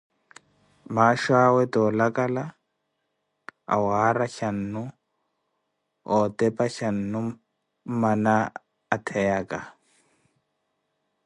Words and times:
Maaxho 0.95 1.33
awe 1.47 1.63
toolakala, 1.73 2.43
awaarya 3.75 4.27
caanu, 4.35 4.83
otepa 6.17 6.65
caanu 6.75 7.19
mmana 7.89 8.33
atheyaka. 8.95 9.59